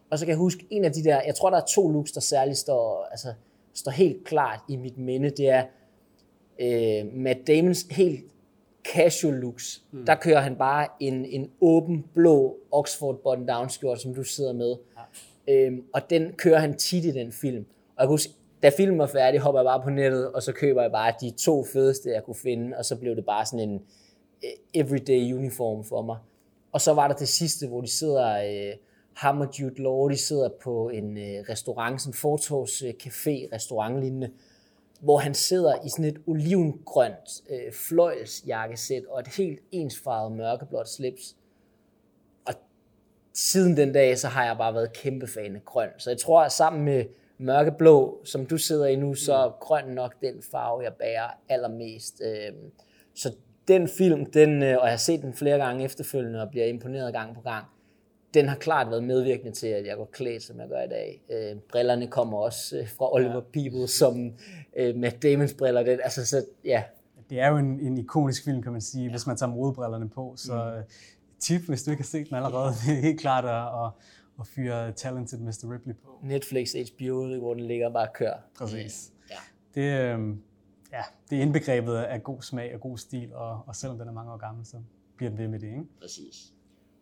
Og 0.10 0.20
så 0.20 0.26
kan 0.26 0.30
jeg 0.30 0.38
huske, 0.38 0.68
en 0.70 0.86
af 0.86 0.92
de 0.92 1.04
der, 1.04 1.22
jeg 1.26 1.36
tror, 1.36 1.50
der 1.50 1.58
er 1.58 1.66
to 1.66 1.90
looks, 1.90 2.12
der 2.12 2.22
særligt 2.22 2.58
står, 2.58 3.08
altså, 3.12 3.34
står 3.74 3.92
helt 3.92 4.24
klart 4.24 4.60
i 4.70 4.76
mit 4.76 4.98
minde. 4.98 5.30
Det 5.30 5.50
er 5.50 5.64
øh, 6.60 7.14
Matt 7.14 7.48
Damons 7.48 7.86
helt 7.92 8.26
casual 8.94 9.34
looks. 9.34 9.84
Mm. 9.92 10.06
Der 10.06 10.16
kører 10.16 10.42
han 10.42 10.56
bare 10.56 10.88
en, 11.00 11.26
en 11.26 11.52
åben 11.62 12.06
blå 12.14 12.58
Oxford 12.72 13.20
button 13.24 13.48
down 13.48 13.70
skjort, 13.70 14.02
som 14.02 14.16
du 14.16 14.24
sidder 14.24 14.54
med. 14.54 14.76
Ja. 15.48 15.54
Øhm, 15.54 15.84
og 15.94 16.10
den 16.10 16.34
kører 16.34 16.60
han 16.60 16.78
tit 16.78 17.06
i 17.06 17.12
den 17.12 17.32
film. 17.32 17.66
Og 17.96 18.02
jeg 18.02 18.08
kan 18.08 18.14
huske, 18.14 18.34
da 18.66 18.72
filmen 18.78 19.00
var 19.00 19.08
færdig, 19.08 19.40
hopper 19.40 19.60
jeg 19.62 19.66
bare 19.66 19.82
på 19.84 19.90
nettet, 19.90 20.32
og 20.32 20.44
så 20.44 20.52
køber 20.52 20.82
jeg 20.82 20.92
bare 20.92 21.14
de 21.22 21.32
to 21.32 21.66
fedeste, 21.74 22.10
jeg 22.10 22.24
kunne 22.24 22.36
finde, 22.36 22.78
og 22.78 22.86
så 22.86 22.96
blev 22.96 23.16
det 23.16 23.26
bare 23.26 23.46
sådan 23.46 23.70
en 23.70 23.82
øh, 24.44 24.82
everyday 24.82 25.34
uniform 25.34 25.84
for 25.84 26.02
mig. 26.02 26.18
Og 26.72 26.82
så 26.82 26.94
var 26.94 27.08
der 27.08 27.16
det 27.16 27.28
sidste, 27.28 27.68
hvor 27.68 27.82
de 27.82 27.88
sidder, 27.88 28.38
øh, 28.38 28.78
ham 29.14 29.42
og 29.42 29.60
Jude 29.60 29.84
Law, 29.84 30.08
de 30.10 30.18
sidder 30.18 30.50
på 30.64 30.90
en 30.90 31.18
øh, 31.18 31.46
restaurant, 31.50 32.02
sådan 32.02 32.10
en 32.10 32.14
fortors 32.14 32.82
øh, 32.82 32.94
café 33.04 33.54
restaurant 33.54 34.00
lignende, 34.00 34.32
hvor 35.00 35.18
han 35.18 35.34
sidder 35.34 35.86
i 35.86 35.90
sådan 35.90 36.06
et 36.06 36.18
olivengrønt 36.28 37.44
øh, 37.50 37.74
fløjlsjakkesæt 37.74 39.06
og 39.06 39.20
et 39.20 39.28
helt 39.28 39.60
ensfarvet 39.72 40.32
mørkeblåt 40.32 40.90
slips. 40.90 41.36
Og 42.46 42.54
siden 43.34 43.78
den 43.78 43.94
dag, 43.94 44.18
så 44.18 44.28
har 44.28 44.46
jeg 44.46 44.58
bare 44.58 44.74
været 44.74 44.94
kæmpe 44.94 45.28
fan 45.28 45.56
af 45.56 45.66
grøn. 45.66 45.90
Så 45.98 46.10
jeg 46.10 46.20
tror, 46.20 46.42
at 46.42 46.52
sammen 46.52 46.86
med 46.86 47.06
mørkeblå, 47.38 48.22
som 48.24 48.46
du 48.46 48.58
sidder 48.58 48.86
i 48.86 48.96
nu, 48.96 49.14
så 49.14 49.34
er 49.34 49.58
grøn 49.60 49.86
nok 49.86 50.16
den 50.22 50.42
farve, 50.52 50.84
jeg 50.84 50.94
bærer 50.94 51.28
allermest. 51.50 52.22
Øh, 52.26 52.54
så 53.16 53.34
den 53.68 53.88
film, 53.88 54.26
den, 54.26 54.64
øh, 54.64 54.78
og 54.78 54.84
jeg 54.84 54.92
har 54.92 54.98
set 54.98 55.22
den 55.22 55.34
flere 55.34 55.58
gange 55.58 55.86
efterfølgende 55.86 56.42
og 56.42 56.50
bliver 56.50 56.66
imponeret 56.66 57.14
gang 57.14 57.36
på 57.36 57.42
gang, 57.42 57.66
den 58.36 58.48
har 58.48 58.56
klart 58.56 58.90
været 58.90 59.04
medvirkende 59.04 59.52
til, 59.52 59.68
at 59.68 59.86
jeg 59.86 59.98
går 59.98 60.10
klædt, 60.14 60.44
som 60.44 60.60
jeg 60.60 60.68
gør 60.70 60.82
i 60.82 60.88
dag. 60.88 61.22
Øh, 61.32 61.58
brillerne 61.72 62.08
kommer 62.08 62.38
også 62.38 62.78
øh, 62.78 62.90
fra 62.90 63.14
Oliver 63.16 63.34
ja. 63.34 63.40
People, 63.70 63.88
som 63.88 64.32
øh, 64.78 64.96
med 64.96 65.12
Damons 65.12 65.54
briller. 65.54 65.84
Det, 65.84 66.00
altså, 66.04 66.26
så, 66.26 66.46
ja. 66.66 66.84
det 67.30 67.40
er 67.40 67.48
jo 67.48 67.58
en, 67.58 67.80
en 67.80 67.98
ikonisk 67.98 68.44
film, 68.44 68.62
kan 68.62 68.72
man 68.72 68.82
sige, 68.82 69.04
ja. 69.04 69.12
hvis 69.12 69.28
man 69.28 69.38
tager 69.38 69.50
modebrillerne 69.50 70.10
på. 70.10 70.34
Så 70.38 70.54
mm. 70.54 70.78
Øh, 70.78 70.84
tip, 71.40 71.62
hvis 71.68 71.84
du 71.84 71.92
ikke 71.92 72.04
har 72.04 72.08
set 72.08 72.30
den 72.30 72.36
allerede, 72.36 72.74
det 72.86 72.98
er 72.98 73.02
helt 73.02 73.20
klart 73.20 73.46
at, 73.46 73.86
at, 73.86 73.92
at 74.40 74.48
fyre 74.48 74.92
Talented 74.92 75.40
Mr. 75.40 75.74
Ripley 75.74 75.96
på. 75.96 76.20
Netflix, 76.24 76.74
HBO, 76.74 77.38
hvor 77.40 77.54
den 77.54 77.64
ligger 77.64 77.90
bare 77.90 78.08
og 78.08 78.14
kører. 78.14 78.38
Præcis. 78.58 79.12
Ja. 79.30 79.36
Det, 79.76 79.82
øh, 79.82 80.36
ja, 80.92 81.04
det 81.30 81.38
er 81.38 81.42
indbegrebet 81.42 81.96
af 81.96 82.24
god 82.24 82.42
smag 82.42 82.74
og 82.74 82.82
god 82.82 82.98
stil, 82.98 83.34
og, 83.34 83.64
og 83.68 83.76
selvom 83.76 83.98
den 83.98 84.08
er 84.08 84.12
mange 84.12 84.32
år 84.32 84.38
gammel, 84.38 84.66
så 84.66 84.78
bliver 85.18 85.30
den 85.30 85.40
ved 85.40 85.48
med 85.48 85.60
det, 85.60 85.68
ikke? 85.68 85.86
Præcis. 86.02 86.52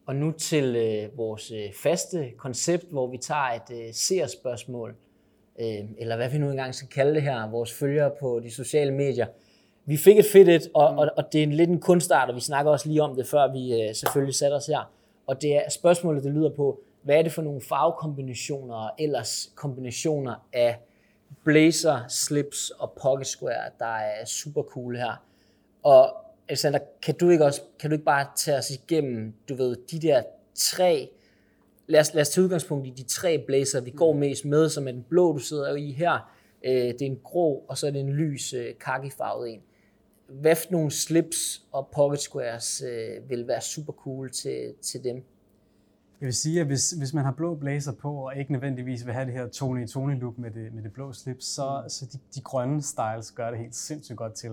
Og 0.05 0.15
nu 0.15 0.31
til 0.31 0.75
øh, 0.75 1.17
vores 1.17 1.51
øh, 1.51 1.73
faste 1.83 2.31
koncept, 2.37 2.85
hvor 2.91 3.07
vi 3.07 3.17
tager 3.17 3.49
et 3.49 3.87
øh, 3.87 3.93
seerspørgsmål, 3.93 4.95
øh, 5.59 5.79
eller 5.97 6.15
hvad 6.15 6.29
vi 6.29 6.37
nu 6.37 6.49
engang 6.49 6.75
skal 6.75 6.89
kalde 6.89 7.13
det 7.13 7.21
her, 7.21 7.49
vores 7.49 7.73
følgere 7.73 8.11
på 8.19 8.39
de 8.43 8.51
sociale 8.51 8.91
medier. 8.91 9.27
Vi 9.85 9.97
fik 9.97 10.19
et 10.19 10.25
fedt 10.33 10.49
et, 10.49 10.69
og, 10.73 10.87
og, 10.87 11.09
og 11.17 11.23
det 11.33 11.39
er 11.39 11.43
en 11.43 11.53
lidt 11.53 11.69
en 11.69 11.79
kunstart, 11.79 12.29
og 12.29 12.35
vi 12.35 12.41
snakker 12.41 12.71
også 12.71 12.89
lige 12.89 13.01
om 13.03 13.15
det, 13.15 13.27
før 13.27 13.51
vi 13.51 13.81
øh, 13.81 13.95
selvfølgelig 13.95 14.35
satte 14.35 14.55
os 14.55 14.65
her. 14.65 14.91
Og 15.27 15.41
det 15.41 15.55
er 15.55 15.69
spørgsmålet, 15.69 16.23
det 16.23 16.31
lyder 16.31 16.49
på, 16.49 16.79
hvad 17.03 17.15
er 17.15 17.21
det 17.21 17.31
for 17.31 17.41
nogle 17.41 17.61
farvekombinationer, 17.61 18.75
og 18.75 18.91
ellers 18.99 19.51
kombinationer 19.55 20.47
af 20.53 20.79
blazer, 21.43 22.07
slips 22.07 22.69
og 22.69 22.91
pocket 23.01 23.27
square, 23.27 23.69
der 23.79 23.95
er 23.95 24.25
super 24.25 24.63
cool 24.63 24.97
her. 24.97 25.25
Og 25.83 26.15
Alexander, 26.47 26.79
kan 27.01 27.15
du 27.15 27.29
ikke 27.29 27.45
også, 27.45 27.61
kan 27.79 27.89
du 27.89 27.93
ikke 27.93 28.05
bare 28.05 28.27
tage 28.35 28.57
os 28.57 28.71
igennem, 28.71 29.33
du 29.49 29.55
ved, 29.55 29.75
de 29.91 29.99
der 29.99 30.23
tre, 30.55 31.09
lad 31.87 31.99
os, 31.99 32.13
lad 32.13 32.21
os 32.21 32.29
tage 32.29 32.43
udgangspunkt 32.43 32.87
i 32.87 32.89
de 32.89 33.03
tre 33.03 33.43
blazer, 33.47 33.81
vi 33.81 33.91
går 33.91 34.13
mest 34.13 34.45
med, 34.45 34.69
som 34.69 34.87
er 34.87 34.91
den 34.91 35.05
blå, 35.09 35.33
du 35.33 35.39
sidder 35.39 35.75
i 35.75 35.91
her, 35.91 36.33
øh, 36.63 36.71
det 36.71 37.01
er 37.01 37.05
en 37.05 37.19
grå, 37.23 37.65
og 37.67 37.77
så 37.77 37.87
er 37.87 37.91
det 37.91 37.99
en 37.99 38.13
lys 38.13 38.53
øh, 38.53 38.75
en. 39.47 39.61
Hvad 40.27 40.55
for 40.55 40.71
nogle 40.71 40.91
slips 40.91 41.63
og 41.71 41.87
pocket 41.87 42.19
squares 42.19 42.83
øh, 42.87 43.29
vil 43.29 43.47
være 43.47 43.61
super 43.61 43.93
cool 43.93 44.31
til, 44.31 44.73
til 44.81 45.03
dem? 45.03 45.23
Jeg 46.23 46.27
vil 46.27 46.33
sige, 46.33 46.61
at 46.61 46.67
hvis, 46.67 46.91
hvis 46.91 47.13
man 47.13 47.25
har 47.25 47.31
blå 47.31 47.55
blazer 47.55 47.91
på, 47.91 48.13
og 48.13 48.37
ikke 48.37 48.51
nødvendigvis 48.51 49.05
vil 49.05 49.13
have 49.13 49.25
det 49.25 49.33
her 49.33 49.47
Tony 49.47 49.87
Tony 49.87 50.19
look 50.19 50.37
med 50.37 50.51
det, 50.51 50.73
med 50.73 50.83
det 50.83 50.93
blå 50.93 51.13
slips, 51.13 51.45
så, 51.45 51.81
mm. 51.83 51.89
så 51.89 52.05
de, 52.05 52.19
de 52.35 52.41
grønne 52.41 52.81
styles 52.81 53.31
gør 53.31 53.49
det 53.49 53.59
helt 53.59 53.75
sindssygt 53.75 54.17
godt 54.17 54.33
til. 54.33 54.49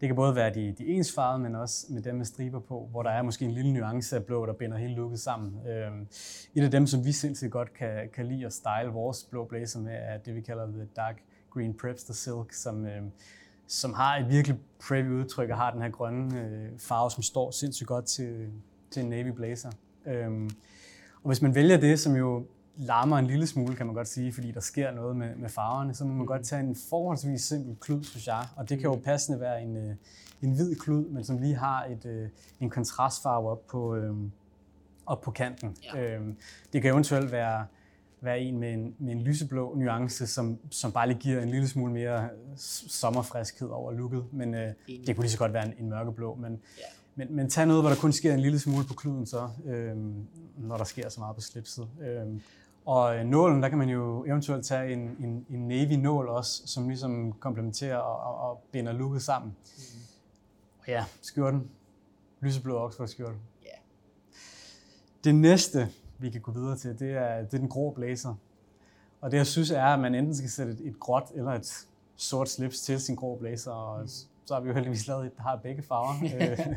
Det 0.00 0.08
kan 0.08 0.16
både 0.16 0.34
være 0.34 0.54
de, 0.54 0.74
de 0.78 0.86
ensfarvede, 0.86 1.42
men 1.42 1.54
også 1.54 1.86
med 1.90 2.02
dem 2.02 2.14
med 2.14 2.24
striber 2.24 2.60
på, 2.60 2.88
hvor 2.90 3.02
der 3.02 3.10
er 3.10 3.22
måske 3.22 3.44
en 3.44 3.50
lille 3.50 3.72
nuance 3.72 4.16
af 4.16 4.24
blå, 4.24 4.46
der 4.46 4.52
binder 4.52 4.76
hele 4.76 4.94
looket 4.94 5.20
sammen. 5.20 5.68
Øhm, 5.68 6.06
et 6.54 6.64
af 6.64 6.70
dem, 6.70 6.86
som 6.86 7.04
vi 7.04 7.12
sindssygt 7.12 7.50
godt 7.50 7.74
kan, 7.74 8.08
kan 8.14 8.26
lide 8.26 8.46
at 8.46 8.52
style 8.52 8.90
vores 8.92 9.24
blå 9.24 9.44
blazer 9.44 9.80
med, 9.80 9.92
er 9.92 10.18
det, 10.18 10.34
vi 10.34 10.40
kalder 10.40 10.66
The 10.66 10.88
Dark 10.96 11.22
Green 11.50 11.74
Prepster 11.74 12.14
Silk, 12.14 12.52
som, 12.52 12.86
øhm, 12.86 13.10
som 13.66 13.94
har 13.94 14.16
et 14.16 14.28
virkelig 14.28 14.58
preppy 14.88 15.10
udtryk 15.10 15.50
og 15.50 15.56
har 15.56 15.70
den 15.70 15.82
her 15.82 15.90
grønne 15.90 16.40
øh, 16.40 16.78
farve, 16.78 17.10
som 17.10 17.22
står 17.22 17.50
sindssygt 17.50 17.88
godt 17.88 18.04
til, 18.04 18.48
til 18.90 19.02
en 19.02 19.08
navy 19.10 19.28
blazer. 19.28 19.70
Øhm, 20.06 20.50
og 21.22 21.28
hvis 21.28 21.42
man 21.42 21.54
vælger 21.54 21.76
det, 21.76 22.00
som 22.00 22.16
jo 22.16 22.46
larmer 22.76 23.18
en 23.18 23.26
lille 23.26 23.46
smule, 23.46 23.76
kan 23.76 23.86
man 23.86 23.94
godt 23.94 24.08
sige, 24.08 24.32
fordi 24.32 24.50
der 24.50 24.60
sker 24.60 24.90
noget 24.90 25.16
med, 25.16 25.36
med 25.36 25.48
farverne, 25.48 25.94
så 25.94 26.04
må 26.04 26.10
man 26.10 26.18
mm. 26.18 26.26
godt 26.26 26.44
tage 26.44 26.62
en 26.62 26.76
forholdsvis 26.90 27.42
simpel 27.42 27.76
klud, 27.80 28.04
synes 28.04 28.26
jeg. 28.26 28.46
Og 28.56 28.68
det 28.68 28.78
kan 28.78 28.90
jo 28.90 28.94
mm. 28.94 29.02
passende 29.02 29.40
være 29.40 29.62
en, 29.62 29.76
øh, 29.76 29.94
en 30.42 30.54
hvid 30.54 30.76
klud, 30.76 31.04
men 31.04 31.24
som 31.24 31.38
lige 31.38 31.54
har 31.54 31.84
et, 31.84 32.06
øh, 32.06 32.28
en 32.60 32.70
kontrastfarve 32.70 33.50
op 33.50 33.66
på, 33.66 33.94
øh, 33.96 34.14
op 35.06 35.20
på 35.20 35.30
kanten. 35.30 35.76
Ja. 35.94 36.00
Øh, 36.00 36.20
det 36.72 36.82
kan 36.82 36.90
eventuelt 36.90 37.32
være 37.32 37.66
være 38.22 38.40
en 38.40 38.58
med 38.58 38.72
en, 38.72 38.94
med 38.98 39.12
en 39.12 39.22
lyseblå 39.22 39.74
nuance, 39.74 40.26
som, 40.26 40.58
som 40.70 40.92
bare 40.92 41.08
lige 41.08 41.18
giver 41.18 41.42
en 41.42 41.48
lille 41.48 41.68
smule 41.68 41.92
mere 41.92 42.28
sommerfriskhed 42.88 43.68
over 43.68 43.92
looket. 43.92 44.24
Men 44.32 44.54
øh, 44.54 44.72
det 45.06 45.16
kunne 45.16 45.22
lige 45.22 45.30
så 45.30 45.38
godt 45.38 45.52
være 45.52 45.66
en, 45.66 45.74
en 45.78 45.88
mørkeblå. 45.88 46.34
Men, 46.34 46.60
ja. 46.78 46.82
Men, 47.14 47.36
men 47.36 47.50
tag 47.50 47.66
noget, 47.66 47.82
hvor 47.82 47.90
der 47.90 47.96
kun 47.96 48.12
sker 48.12 48.34
en 48.34 48.40
lille 48.40 48.58
smule 48.58 48.84
på 48.84 48.94
kluden, 48.94 49.26
så, 49.26 49.48
øh, 49.66 49.96
når 50.56 50.76
der 50.76 50.84
sker 50.84 51.08
så 51.08 51.20
meget 51.20 51.36
på 51.36 51.40
slipset. 51.40 51.88
Øh, 52.00 52.40
og 52.84 53.16
øh, 53.16 53.24
nålen, 53.24 53.62
der 53.62 53.68
kan 53.68 53.78
man 53.78 53.88
jo 53.88 54.24
eventuelt 54.24 54.66
tage 54.66 54.92
en, 54.92 54.98
en, 54.98 55.46
en 55.50 55.68
navy 55.68 55.92
nål 55.92 56.28
også, 56.28 56.62
som 56.66 56.88
ligesom 56.88 57.32
komplementerer 57.32 57.96
og, 57.96 58.34
og, 58.34 58.50
og 58.50 58.62
binder 58.72 58.92
looket 58.92 59.22
sammen. 59.22 59.50
Mm. 59.50 60.00
Og 60.80 60.88
ja, 60.88 61.04
skjorten. 61.22 61.70
Lyseblå 62.40 62.78
Oxford 62.78 63.08
skjorte. 63.08 63.34
Yeah. 63.66 63.78
Det 65.24 65.34
næste, 65.34 65.88
vi 66.18 66.30
kan 66.30 66.40
gå 66.40 66.52
videre 66.52 66.76
til, 66.76 66.98
det 66.98 67.10
er, 67.10 67.42
det 67.42 67.54
er 67.54 67.58
den 67.58 67.68
grå 67.68 67.90
blazer. 67.90 68.34
Og 69.20 69.30
det 69.30 69.36
jeg 69.36 69.46
synes 69.46 69.70
er, 69.70 69.84
at 69.84 70.00
man 70.00 70.14
enten 70.14 70.34
skal 70.34 70.50
sætte 70.50 70.72
et, 70.72 70.80
et 70.86 71.00
gråt 71.00 71.32
eller 71.34 71.52
et 71.52 71.86
sort 72.16 72.48
slips 72.48 72.80
til 72.80 73.00
sin 73.00 73.14
grå 73.14 73.38
blazer, 73.38 73.70
og 73.70 74.02
mm. 74.02 74.08
Så 74.44 74.54
har 74.54 74.60
vi 74.60 74.68
jo 74.68 74.74
heldigvis 74.74 75.06
lavet 75.08 75.26
et, 75.26 75.36
der 75.36 75.42
har 75.42 75.56
begge 75.56 75.82
farver. 75.82 76.14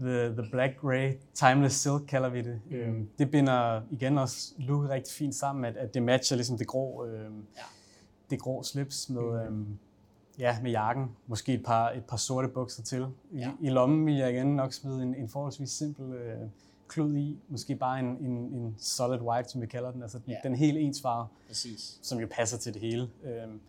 the, 0.00 0.42
the 0.42 0.50
Black 0.50 0.80
Grey 0.80 1.12
Timeless 1.34 1.76
Silk 1.76 2.02
kalder 2.08 2.28
vi 2.28 2.42
det. 2.42 2.60
Mm. 2.70 2.76
Øhm, 2.76 3.08
det 3.18 3.30
binder 3.30 3.82
igen 3.90 4.18
også 4.18 4.54
look 4.58 4.88
rigtig 4.88 5.14
fint 5.14 5.34
sammen, 5.34 5.64
at, 5.64 5.76
at 5.76 5.94
det 5.94 6.02
matcher 6.02 6.36
ligesom 6.36 6.58
det 6.58 6.66
grå, 6.66 7.04
øhm, 7.04 7.46
ja. 7.56 7.62
det 8.30 8.40
grå 8.40 8.62
slips 8.62 9.10
med, 9.10 9.22
mm. 9.22 9.56
øhm, 9.56 9.78
ja, 10.38 10.56
med 10.62 10.70
jakken. 10.70 11.10
Måske 11.26 11.54
et 11.54 11.64
par, 11.64 11.90
et 11.90 12.04
par 12.04 12.16
sorte 12.16 12.48
bukser 12.48 12.82
til. 12.82 13.06
I, 13.30 13.38
ja. 13.38 13.50
I 13.60 13.68
lommen 13.68 14.06
vil 14.06 14.14
jeg 14.14 14.32
igen 14.32 14.56
nok 14.56 14.72
smide 14.72 15.02
en, 15.02 15.14
en 15.14 15.28
forholdsvis 15.28 15.70
simpel 15.70 16.12
øh, 16.12 16.38
klud 16.92 17.16
i. 17.16 17.38
Måske 17.48 17.76
bare 17.76 18.00
en, 18.00 18.06
en, 18.06 18.32
en 18.32 18.74
solid 18.78 19.20
white, 19.20 19.48
som 19.48 19.60
vi 19.60 19.66
kalder 19.66 19.90
den. 19.90 20.02
Altså 20.02 20.18
den, 20.18 20.32
ja. 20.32 20.48
den 20.48 20.54
helt 20.54 20.78
ens 20.78 21.02
farve, 21.02 21.26
Præcis. 21.48 21.98
som 22.02 22.20
jo 22.20 22.26
passer 22.30 22.58
til 22.58 22.74
det 22.74 22.82
hele. 22.82 23.10
Øhm, 23.24 23.60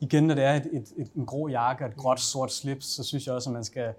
igen, 0.00 0.26
når 0.26 0.34
det 0.34 0.44
er 0.44 0.54
et, 0.54 0.68
et, 0.72 0.92
et, 0.96 1.10
en 1.16 1.26
grå 1.26 1.48
jakke 1.48 1.84
og 1.84 1.90
et 1.90 1.96
gråt 1.96 2.20
sort 2.20 2.52
slips, 2.52 2.86
så 2.86 3.04
synes 3.04 3.26
jeg 3.26 3.34
også, 3.34 3.50
at 3.50 3.54
man 3.54 3.64
skal 3.64 3.94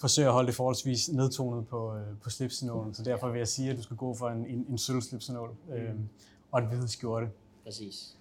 forsøge 0.00 0.26
at 0.26 0.32
holde 0.32 0.46
det 0.46 0.54
forholdsvis 0.54 1.08
nedtonet 1.08 1.66
på, 1.66 1.96
øh, 1.96 2.18
på 2.22 2.30
slipsenålen. 2.30 2.94
Så 2.94 3.02
derfor 3.02 3.28
vil 3.28 3.38
jeg 3.38 3.48
sige, 3.48 3.70
at 3.70 3.76
du 3.76 3.82
skal 3.82 3.96
gå 3.96 4.14
for 4.14 4.28
en, 4.28 4.46
en, 4.46 4.66
en 4.68 4.78
sølv 4.78 5.00
slipsenål 5.00 5.56
øh, 5.72 5.94
mm. 5.94 6.08
og 6.52 6.60
en 6.60 6.66
hvid 6.66 6.88
skjorte. 6.88 7.26
Præcis. 7.64 8.16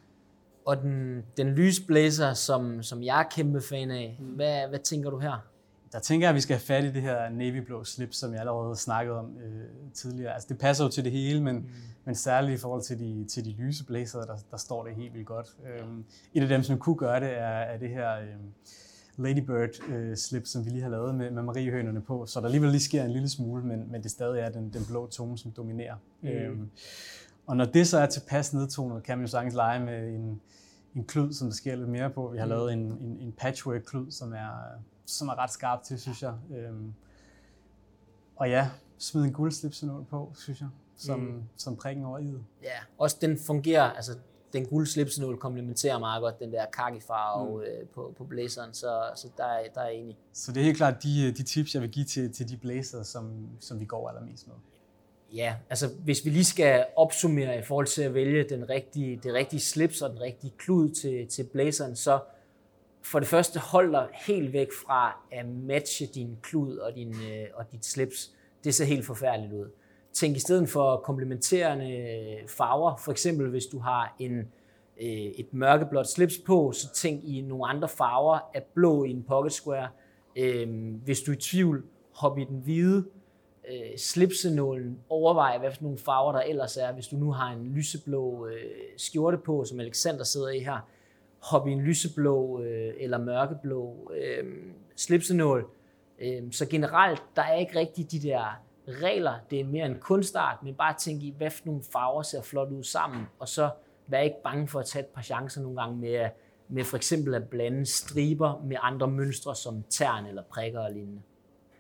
Og 0.65 0.77
den, 0.77 1.25
den 1.37 1.47
lyse 1.47 1.85
blazer, 1.85 2.33
som, 2.33 2.83
som 2.83 3.03
jeg 3.03 3.19
er 3.19 3.29
kæmpe 3.31 3.61
fan 3.61 3.91
af, 3.91 4.17
mm. 4.19 4.25
hvad, 4.25 4.67
hvad 4.67 4.79
tænker 4.79 5.09
du 5.09 5.19
her? 5.19 5.47
Der 5.91 5.99
tænker 5.99 6.27
jeg, 6.27 6.29
at 6.29 6.35
vi 6.35 6.41
skal 6.41 6.55
have 6.55 6.61
fat 6.61 6.83
i 6.83 6.91
det 6.91 7.01
her 7.01 7.29
navyblå 7.29 7.83
slip, 7.83 8.13
som 8.13 8.31
jeg 8.31 8.39
allerede 8.39 8.75
snakkede 8.75 9.19
om 9.19 9.37
øh, 9.37 9.91
tidligere. 9.93 10.33
Altså, 10.33 10.47
det 10.49 10.57
passer 10.57 10.83
jo 10.83 10.89
til 10.89 11.03
det 11.03 11.11
hele, 11.11 11.43
men, 11.43 11.55
mm. 11.55 11.69
men 12.05 12.15
særligt 12.15 12.59
i 12.59 12.61
forhold 12.61 12.81
til 12.81 12.99
de, 12.99 13.25
til 13.29 13.45
de 13.45 13.51
lyse 13.51 13.85
blazer, 13.85 14.21
der, 14.21 14.37
der 14.51 14.57
står 14.57 14.83
det 14.83 14.95
helt 14.95 15.13
vildt 15.13 15.27
godt. 15.27 15.47
Øhm, 15.65 16.05
et 16.33 16.41
af 16.41 16.49
dem, 16.49 16.63
som 16.63 16.77
kunne 16.77 16.95
gøre 16.95 17.19
det, 17.19 17.37
er, 17.37 17.43
er 17.43 17.77
det 17.77 17.89
her... 17.89 18.19
Øh, 18.19 18.27
Ladybird-slip, 19.19 20.41
øh, 20.41 20.45
som 20.45 20.65
vi 20.65 20.69
lige 20.69 20.81
har 20.81 20.89
lavet 20.89 21.15
med, 21.15 21.31
med 21.31 21.43
mariehønerne 21.43 22.01
på, 22.01 22.25
så 22.25 22.39
der 22.39 22.45
alligevel 22.45 22.69
lige 22.69 22.81
sker 22.81 23.03
en 23.03 23.11
lille 23.11 23.29
smule, 23.29 23.63
men, 23.63 23.91
men 23.91 24.03
det 24.03 24.11
stadig 24.11 24.39
er 24.39 24.49
den, 24.49 24.73
den 24.73 24.85
blå 24.89 25.07
tone, 25.07 25.37
som 25.37 25.51
dominerer. 25.51 25.95
Mm. 26.21 26.27
Øhm, 26.27 26.69
og 27.47 27.57
når 27.57 27.65
det 27.65 27.87
så 27.87 27.97
er 27.97 28.05
tilpas 28.05 28.53
nedtonet, 28.53 29.03
kan 29.03 29.17
man 29.17 29.25
jo 29.25 29.31
sagtens 29.31 29.53
lege 29.53 29.85
med 29.85 30.07
en, 30.07 30.41
en 30.95 31.03
klud, 31.03 31.33
som 31.33 31.47
der 31.47 31.55
sker 31.55 31.75
lidt 31.75 31.89
mere 31.89 32.09
på. 32.09 32.27
Vi 32.27 32.37
har 32.37 32.45
mm. 32.45 32.49
lavet 32.49 32.73
en, 32.73 32.79
en, 32.79 33.17
en 33.19 33.33
patchwork-klud, 33.37 34.11
som 34.11 34.33
er, 34.33 34.81
som 35.07 35.27
er 35.27 35.35
ret 35.35 35.51
skarp 35.51 35.83
til, 35.83 35.99
synes 35.99 36.23
jeg. 36.23 36.33
Øhm, 36.51 36.93
og 38.35 38.49
ja, 38.49 38.69
smid 38.97 39.23
en 39.23 39.33
guldslipsenål 39.33 40.05
på, 40.05 40.33
synes 40.35 40.61
jeg, 40.61 40.69
som, 40.97 41.19
mm. 41.19 41.43
som 41.57 41.75
prikken 41.75 42.05
over 42.05 42.19
i. 42.19 42.33
Ja, 42.63 42.79
også 42.97 43.17
den 43.21 43.39
fungerer, 43.39 43.91
altså 43.91 44.17
den 44.53 44.65
guld 44.65 44.87
slipsenål 44.87 45.37
komplementerer 45.37 45.99
meget 45.99 46.21
godt 46.21 46.39
den 46.39 46.51
der 46.51 46.65
kakifarve 46.65 47.57
mm. 47.57 47.61
øh, 47.61 47.87
på, 47.87 48.13
på 48.17 48.23
blazeren, 48.23 48.73
så, 48.73 49.09
så 49.15 49.27
der, 49.37 49.45
er, 49.45 49.63
der 49.73 49.81
er 49.81 49.89
jeg 49.89 49.95
enig. 49.95 50.17
Så 50.33 50.51
det 50.51 50.59
er 50.59 50.63
helt 50.63 50.77
klart 50.77 51.03
de, 51.03 51.31
de 51.31 51.43
tips, 51.43 51.73
jeg 51.73 51.81
vil 51.81 51.91
give 51.91 52.05
til, 52.05 52.33
til 52.33 52.49
de 52.49 52.57
blazer, 52.57 53.03
som, 53.03 53.49
som 53.59 53.79
vi 53.79 53.85
går 53.85 54.09
allermest 54.09 54.47
med. 54.47 54.55
Ja, 55.33 55.55
altså 55.69 55.87
hvis 56.03 56.25
vi 56.25 56.29
lige 56.29 56.45
skal 56.45 56.85
opsummere 56.95 57.59
i 57.59 57.61
forhold 57.61 57.87
til 57.87 58.01
at 58.01 58.13
vælge 58.13 58.49
den 58.49 58.69
rigtige, 58.69 59.19
det 59.23 59.33
rigtige 59.33 59.59
slips 59.59 60.01
og 60.01 60.09
den 60.09 60.21
rigtige 60.21 60.53
klud 60.57 60.89
til, 60.89 61.27
til 61.27 61.43
blazeren, 61.43 61.95
så 61.95 62.19
for 63.01 63.19
det 63.19 63.27
første 63.27 63.59
hold 63.59 63.91
dig 63.91 64.07
helt 64.13 64.53
væk 64.53 64.67
fra 64.85 65.23
at 65.31 65.45
matche 65.45 66.05
din 66.05 66.37
klud 66.41 66.77
og, 66.77 66.95
din, 66.95 67.11
øh, 67.11 67.45
og 67.53 67.71
dit 67.71 67.85
slips. 67.85 68.31
Det 68.63 68.75
ser 68.75 68.85
helt 68.85 69.05
forfærdeligt 69.05 69.53
ud. 69.53 69.69
Tænk 70.13 70.37
i 70.37 70.39
stedet 70.39 70.69
for 70.69 70.97
komplementerende 70.97 72.37
farver, 72.47 72.95
for 72.97 73.11
eksempel 73.11 73.49
hvis 73.49 73.65
du 73.65 73.79
har 73.79 74.15
en, 74.19 74.37
øh, 75.01 75.07
et 75.07 75.47
mørkeblåt 75.51 76.07
slips 76.07 76.37
på, 76.45 76.71
så 76.71 76.93
tænk 76.93 77.23
i 77.23 77.41
nogle 77.41 77.67
andre 77.67 77.87
farver 77.87 78.39
af 78.53 78.63
blå 78.63 79.03
i 79.03 79.09
en 79.09 79.23
pocket 79.23 79.53
square. 79.53 79.89
Øh, 80.35 80.93
hvis 81.03 81.19
du 81.19 81.31
er 81.31 81.35
i 81.35 81.39
tvivl, 81.39 81.83
hop 82.11 82.37
i 82.37 82.43
den 82.43 82.57
hvide 82.57 83.05
øh, 83.69 83.97
slipsenålen. 83.97 84.99
Overvej, 85.09 85.57
hvad 85.57 85.71
for 85.71 85.83
nogle 85.83 85.97
farver 85.97 86.31
der 86.31 86.39
ellers 86.39 86.77
er. 86.77 86.93
Hvis 86.93 87.07
du 87.07 87.15
nu 87.15 87.31
har 87.31 87.53
en 87.53 87.73
lyseblå 87.75 88.47
øh, 88.47 88.55
skjorte 88.97 89.37
på, 89.37 89.65
som 89.65 89.79
Alexander 89.79 90.23
sidder 90.23 90.49
i 90.49 90.59
her, 90.59 90.89
hoppe 91.39 91.69
i 91.69 91.73
en 91.73 91.81
lyseblå 91.81 92.61
øh, 92.61 92.93
eller 92.97 93.17
mørkeblå 93.17 94.11
øh, 94.15 94.45
slipsenål. 94.95 95.69
Øh, 96.19 96.51
så 96.51 96.65
generelt, 96.65 97.23
der 97.35 97.41
er 97.41 97.55
ikke 97.55 97.79
rigtig 97.79 98.11
de 98.11 98.19
der 98.19 98.61
regler, 98.87 99.33
det 99.51 99.59
er 99.59 99.65
mere 99.65 99.85
en 99.85 99.97
kunstart, 99.99 100.63
men 100.63 100.75
bare 100.75 100.95
tænke 100.99 101.25
i, 101.25 101.33
hvad 101.37 101.49
for 101.49 101.61
nogle 101.65 101.81
farver 101.91 102.21
ser 102.21 102.41
flot 102.41 102.71
ud 102.71 102.83
sammen, 102.83 103.25
og 103.39 103.47
så 103.47 103.69
vær 104.07 104.19
ikke 104.19 104.43
bange 104.43 104.67
for 104.67 104.79
at 104.79 104.85
tage 104.85 105.03
et 105.03 105.09
par 105.09 105.21
chancer 105.21 105.61
nogle 105.61 105.81
gange 105.81 105.97
med, 105.97 106.29
med 106.69 106.83
for 106.83 106.97
eksempel 106.97 107.35
at 107.35 107.49
blande 107.49 107.85
striber 107.85 108.61
med 108.65 108.77
andre 108.81 109.07
mønstre 109.07 109.55
som 109.55 109.83
tern 109.89 110.25
eller 110.25 110.41
prikker 110.41 110.79
og 110.79 110.91
lignende. 110.91 111.21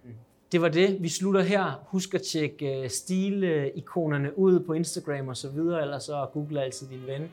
Mm. 0.03 0.11
Det 0.51 0.61
var 0.61 0.69
det. 0.69 1.03
Vi 1.03 1.09
slutter 1.09 1.41
her. 1.41 1.85
Husk 1.87 2.13
at 2.13 2.21
tjekke 2.21 2.89
stilikonerne 2.89 4.39
ud 4.39 4.59
på 4.59 4.73
Instagram 4.73 5.27
og 5.27 5.37
så 5.37 5.49
videre, 5.49 5.81
eller 5.81 5.99
så 5.99 6.27
google 6.33 6.61
altid 6.63 6.87
din 6.87 7.07
ven, 7.07 7.31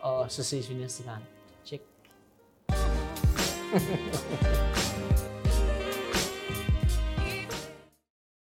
og 0.00 0.30
så 0.30 0.44
ses 0.44 0.70
vi 0.70 0.74
næste 0.74 1.02
gang. 1.02 1.35
Ha 3.72 3.78
ha. 4.76 4.85